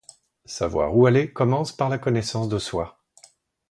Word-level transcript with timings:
Savoir 0.47 0.97
où 0.97 1.05
aller 1.05 1.31
commence 1.31 1.71
par 1.73 1.87
la 1.87 1.99
connaissance 1.99 2.49
de 2.49 2.57
soi. 2.57 2.97